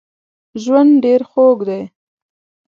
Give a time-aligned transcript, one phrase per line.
[0.63, 1.81] ژوند ډېر خوږ دی